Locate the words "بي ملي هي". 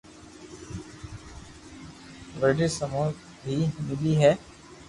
3.43-4.31